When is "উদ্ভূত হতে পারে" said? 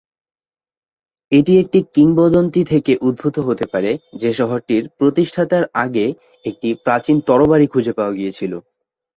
3.01-3.91